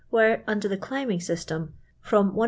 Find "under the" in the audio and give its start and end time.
0.47-0.77